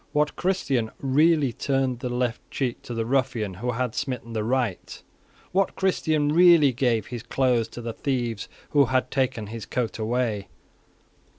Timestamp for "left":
2.09-2.41